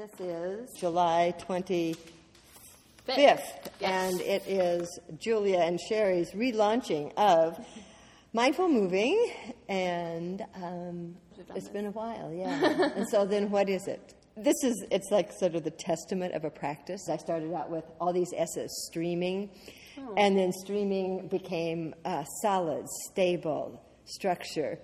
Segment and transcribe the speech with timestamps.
[0.00, 1.98] This is July 25th,
[3.06, 3.42] Yes.
[3.82, 7.62] and it is Julia and Sherry's relaunching of
[8.32, 9.30] Mindful Moving,
[9.68, 11.68] and um, it's this.
[11.68, 12.92] been a while, yeah.
[12.96, 14.14] and so then what is it?
[14.38, 17.06] This is, it's like sort of the testament of a practice.
[17.10, 19.50] I started out with all these S's, streaming,
[19.98, 20.14] Oh.
[20.16, 24.78] and then streaming became uh, solid, stable, structure.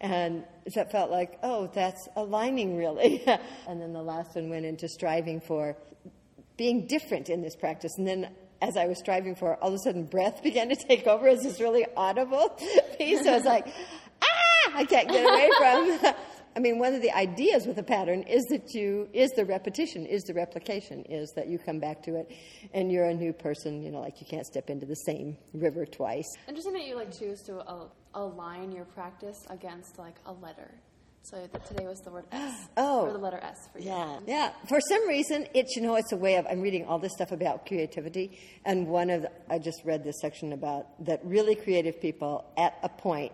[0.00, 3.22] And that felt like, oh, that's aligning really.
[3.68, 5.76] and then the last one went into striving for
[6.56, 7.96] being different in this practice.
[7.98, 8.28] And then
[8.60, 11.42] as I was striving for, all of a sudden breath began to take over as
[11.42, 12.48] this really audible
[12.98, 13.22] piece.
[13.24, 16.14] So I was like, ah, I can't get away from.
[16.56, 20.06] I mean, one of the ideas with a pattern is that you, is the repetition,
[20.06, 22.30] is the replication, is that you come back to it
[22.72, 25.84] and you're a new person, you know, like you can't step into the same river
[25.84, 26.26] twice.
[26.46, 30.70] Interesting that you like choose to al- align your practice against like a letter.
[31.22, 32.68] So that today was the word S.
[32.76, 33.06] Oh.
[33.06, 33.86] Or the letter S for you.
[33.86, 34.52] Yeah, yeah.
[34.68, 37.32] For some reason, it's you know it's a way of I'm reading all this stuff
[37.32, 41.98] about creativity, and one of the, I just read this section about that really creative
[41.98, 43.32] people at a point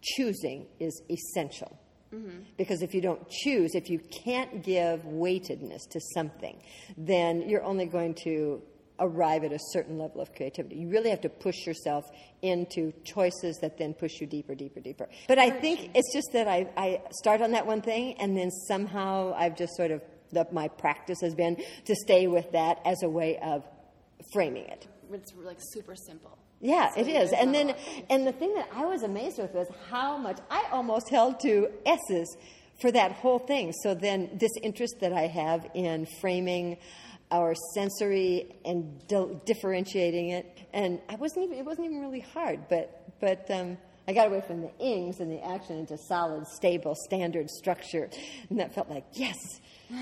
[0.00, 1.76] choosing is essential.
[2.14, 2.40] Mm-hmm.
[2.56, 6.62] Because if you don't choose, if you can't give weightedness to something,
[6.96, 8.62] then you're only going to
[9.00, 10.76] arrive at a certain level of creativity.
[10.76, 12.04] You really have to push yourself
[12.42, 15.08] into choices that then push you deeper, deeper, deeper.
[15.28, 18.50] But I think it's just that I, I start on that one thing, and then
[18.50, 23.02] somehow I've just sort of, the, my practice has been to stay with that as
[23.02, 23.64] a way of
[24.32, 24.88] framing it.
[25.12, 26.38] It's like super simple.
[26.60, 27.32] Yeah, So it is.
[27.32, 27.74] And then,
[28.10, 31.68] and the thing that I was amazed with was how much I almost held to
[31.86, 32.36] S's
[32.80, 33.72] for that whole thing.
[33.82, 36.78] So then, this interest that I have in framing
[37.30, 41.58] our sensory and di- differentiating it, and I wasn't even.
[41.58, 43.50] It wasn't even really hard, but but.
[43.50, 48.08] Um, I got away from the ings and the action into solid, stable, standard structure,
[48.48, 49.36] and that felt like yes,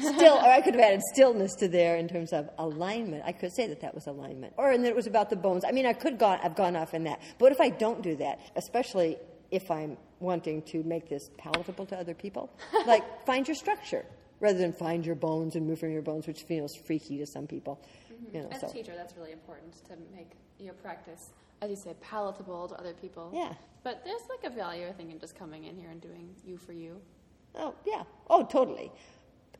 [0.00, 0.36] still.
[0.36, 3.24] or I could have added stillness to there in terms of alignment.
[3.26, 5.64] I could say that that was alignment, or and that it was about the bones.
[5.66, 6.38] I mean, I could go.
[6.40, 8.38] I've gone off in that, but what if I don't do that?
[8.54, 9.16] Especially
[9.50, 12.48] if I'm wanting to make this palatable to other people,
[12.86, 14.06] like find your structure
[14.40, 17.46] rather than find your bones and move from your bones, which feels freaky to some
[17.46, 17.80] people.
[18.12, 18.36] Mm-hmm.
[18.36, 21.30] You know, As so a teacher, that's really important to make your practice,
[21.62, 23.30] as you say, palatable to other people.
[23.34, 23.54] Yeah.
[23.82, 26.56] But there's like a value, I think, in just coming in here and doing you
[26.58, 27.00] for you.
[27.54, 28.02] Oh, yeah.
[28.28, 28.90] Oh, totally.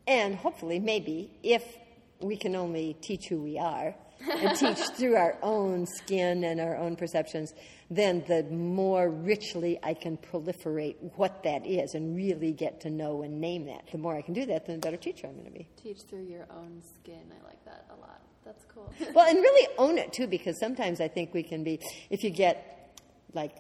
[0.07, 1.79] And hopefully, maybe, if
[2.21, 6.77] we can only teach who we are and teach through our own skin and our
[6.77, 7.53] own perceptions,
[7.91, 13.23] then the more richly I can proliferate what that is and really get to know
[13.23, 13.91] and name that.
[13.93, 15.69] The more I can do that, then the better teacher I'm going to be.
[15.83, 17.21] Teach through your own skin.
[17.31, 18.21] I like that a lot.
[18.45, 18.93] That's cool.
[19.15, 22.31] Well, and really own it too, because sometimes I think we can be, if you
[22.31, 22.95] get
[23.33, 23.53] like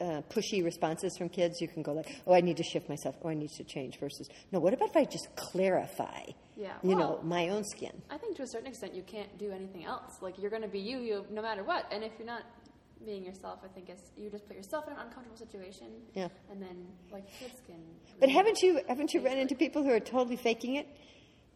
[0.00, 3.16] uh, pushy responses from kids, you can go like, "Oh, I need to shift myself.
[3.22, 6.22] Oh, I need to change." Versus, no, what about if I just clarify?
[6.56, 7.92] Yeah, You know, my own skin.
[8.10, 10.18] I think to a certain extent, you can't do anything else.
[10.20, 11.86] Like you're going to be you, you no matter what.
[11.92, 12.42] And if you're not
[13.06, 15.86] being yourself, I think it's you just put yourself in an uncomfortable situation.
[16.14, 16.28] Yeah.
[16.50, 17.76] And then like kids can.
[18.18, 20.88] But haven't you haven't you run into people who are totally faking it?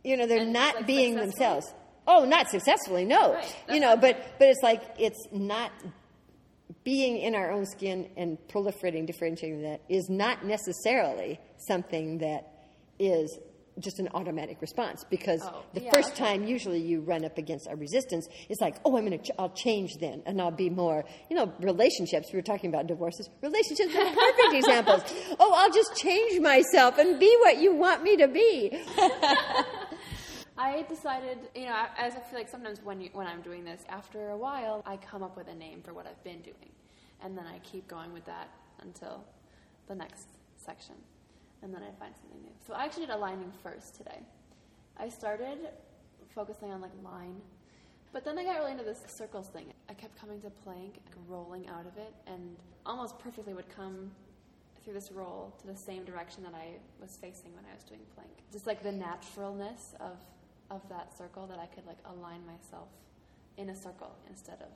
[0.05, 1.67] You know, they're And, not like, being themselves.
[2.07, 3.35] Oh, not successfully, no.
[3.35, 5.71] Right, You know, but but it's like it's not
[6.85, 12.49] being in our own skin and proliferating, differentiating that is not necessarily something that
[12.99, 13.39] is
[13.79, 16.19] just an automatic response because Oh, the yeah, first okay.
[16.27, 19.35] time usually you run up against a resistance it's like oh i'm going to ch-
[19.39, 23.31] i'll change then and i'll be more you know relationships we were talking about divorces
[23.43, 25.03] relationships are perfect examples
[25.41, 28.79] oh i'll just change myself and be what you want me to be
[30.83, 33.85] I decided, you know, as I feel like sometimes when you, when I'm doing this,
[33.89, 36.71] after a while, I come up with a name for what I've been doing,
[37.23, 38.49] and then I keep going with that
[38.81, 39.25] until
[39.87, 40.27] the next
[40.57, 40.97] section,
[41.63, 42.51] and then I find something new.
[42.67, 44.23] So I actually did aligning first today.
[44.99, 45.69] I started
[46.35, 47.37] focusing on like line,
[48.13, 49.67] but then I got really into this circles thing.
[49.89, 54.11] I kept coming to plank, like rolling out of it, and almost perfectly would come
[54.83, 58.01] through this roll to the same direction that I was facing when I was doing
[58.17, 58.31] plank.
[58.53, 60.17] Just like the naturalness of
[60.73, 62.89] of that circle that I could like align myself
[63.59, 64.69] in a circle instead of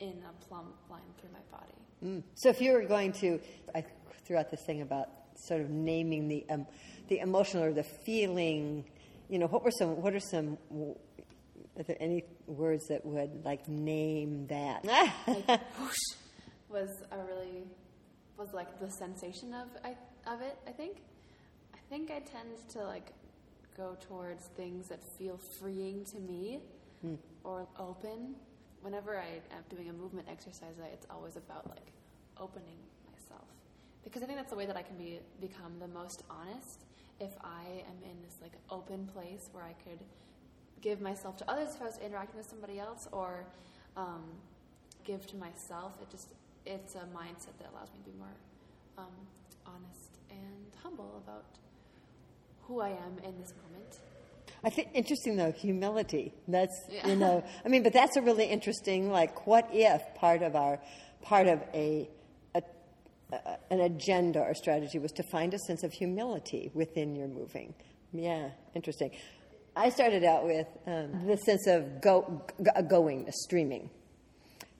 [0.00, 2.24] in a plumb line through my body.
[2.34, 3.38] So if you were going to,
[3.74, 3.84] I
[4.24, 6.66] threw out this thing about sort of naming the um,
[7.08, 8.84] the emotional or the feeling.
[9.28, 10.02] You know, what were some?
[10.02, 10.58] What are some?
[11.78, 14.84] Are there any words that would like name that?
[14.84, 15.48] Like
[15.78, 15.96] whoosh
[16.68, 17.62] was a really
[18.36, 19.90] was like the sensation of I,
[20.32, 20.58] of it.
[20.66, 20.96] I think.
[21.74, 23.12] I think I tend to like
[23.76, 26.60] go towards things that feel freeing to me
[27.44, 28.34] or open.
[28.80, 31.92] Whenever I am doing a movement exercise, it's always about like
[32.38, 32.78] opening
[33.10, 33.46] myself
[34.04, 36.84] because I think that's the way that I can be become the most honest
[37.20, 40.00] if I am in this like open place where I could
[40.80, 43.46] give myself to others if I was interacting with somebody else, or
[43.96, 44.24] um,
[45.04, 45.92] give to myself.
[46.02, 46.34] It just
[46.66, 48.34] it's a mindset that allows me to be more
[48.98, 49.14] um,
[49.66, 51.44] honest and humble about
[52.72, 53.98] who I am in this moment.
[54.64, 56.32] I think interesting though humility.
[56.48, 57.08] That's Yeah.
[57.08, 60.78] you know I mean, but that's a really interesting like what if part of our
[61.22, 62.08] part of a,
[62.54, 62.62] a,
[63.32, 63.38] a
[63.70, 67.74] an agenda or strategy was to find a sense of humility within your moving.
[68.12, 69.10] Yeah, interesting.
[69.74, 73.88] I started out with um, the sense of go, g- going, streaming.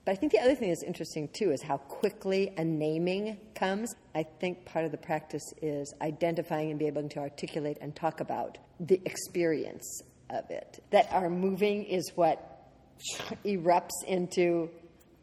[0.05, 3.95] But I think the other thing that's interesting too is how quickly a naming comes.
[4.13, 8.19] I think part of the practice is identifying and being able to articulate and talk
[8.19, 10.83] about the experience of it.
[10.91, 12.69] That our moving is what
[13.45, 14.69] erupts into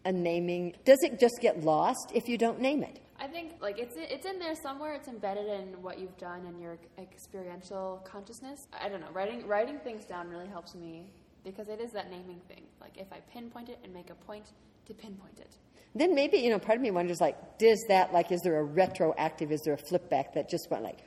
[0.05, 0.75] a naming.
[0.85, 3.01] Does it just get lost if you don't name it?
[3.19, 4.95] I think like it's it's in there somewhere.
[4.95, 8.67] It's embedded in what you've done and your experiential consciousness.
[8.73, 9.11] I don't know.
[9.13, 11.11] Writing writing things down really helps me
[11.45, 12.63] because it is that naming thing.
[12.81, 14.45] Like if I pinpoint it and make a point
[14.87, 15.57] to pinpoint it.
[15.95, 18.65] Then maybe, you know, part of me wonders like, does that, like, is there a
[18.65, 20.99] retroactive, is there a flip back that just went like,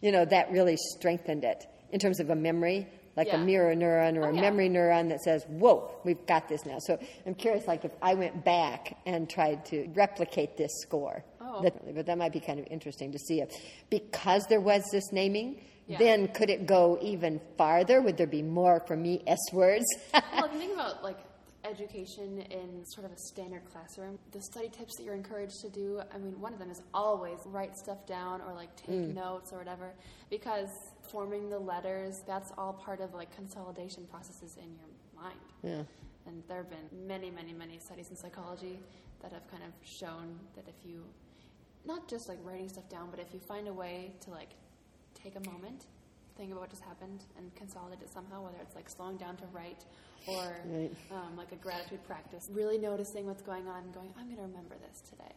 [0.00, 4.16] you know, that really strengthened it in terms of a memory, like a mirror neuron
[4.16, 4.40] or Oh, a yeah.
[4.42, 6.78] memory neuron that says, whoa, we've got this now.
[6.78, 11.60] So I'm curious, like, if I went back and tried to replicate this score, Oh.
[11.62, 13.50] that, but that might be kind of interesting to see if,
[13.90, 15.60] because there was this naming,
[15.90, 15.98] Yeah.
[15.98, 18.00] then could it go even farther?
[18.00, 19.84] Would there be more, for me, S words?
[20.12, 21.18] well, if you think about like
[21.64, 26.00] education in sort of a standard classroom, the study tips that you're encouraged to do,
[26.14, 29.14] I mean, one of them is always write stuff down or like take mm.
[29.14, 29.92] notes or whatever,
[30.30, 30.68] because
[31.10, 35.38] forming the letters, that's all part of like consolidation processes in your mind.
[35.62, 35.82] yeah.
[36.26, 38.78] And there have been many, many, many studies in psychology
[39.22, 41.04] that have kind of shown that if you,
[41.84, 44.50] not just like writing stuff down, but if you find a way to like
[45.22, 45.84] take a moment,
[46.36, 49.44] think about what just happened, and consolidate it somehow, whether it's like slowing down to
[49.52, 49.84] write
[50.26, 50.90] or Right.
[51.10, 54.42] um, like a gratitude practice, really noticing what's going on and going, I'm going to
[54.42, 55.32] remember this today.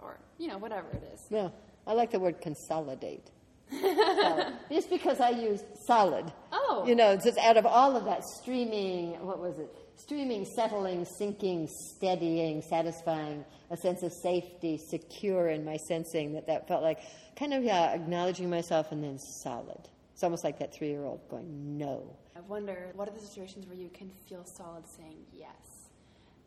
[0.00, 1.26] Or, you know, whatever it is.
[1.30, 1.52] No,
[1.86, 3.30] I like the word consolidate.
[3.70, 4.54] Solid.
[4.70, 6.30] Just because I used solid.
[6.56, 6.84] Oh.
[6.86, 9.68] You know, just out of all of that streaming, what was it?
[9.96, 16.68] Streaming, settling, sinking, steadying, satisfying, a sense of safety, secure in my sensing that that
[16.68, 16.98] felt like
[17.36, 19.88] kind of, yeah, acknowledging myself and then solid.
[20.12, 22.16] It's almost like that three year old going, no.
[22.36, 25.73] I wonder what are the situations where you can feel solid saying yes?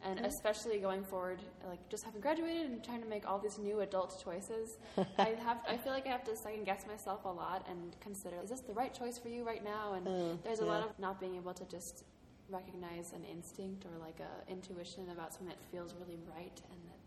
[0.03, 3.81] And especially going forward, like just having graduated and trying to make all these new
[3.81, 4.77] adult choices,
[5.17, 8.37] I have I feel like I have to second guess myself a lot and consider
[8.43, 9.93] is this the right choice for you right now?
[9.93, 12.03] And Mm, there's a lot of not being able to just
[12.49, 16.99] recognize an instinct or like a intuition about something that feels really right, and that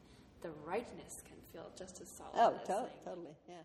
[0.42, 2.32] the rightness can feel just as solid.
[2.36, 3.62] Oh, saying totally, yeah.